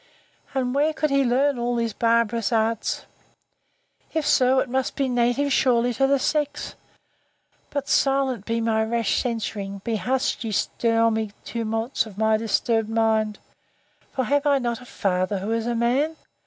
[0.55, 5.93] —And where could he learn all these barbarous arts?—If so, it must be native surely
[5.93, 12.35] to the sex!—But, silent be my rash censurings; be hushed, ye stormy tumults of my
[12.35, 13.37] disturbed mind!
[14.11, 16.15] for have I not a father who is a man?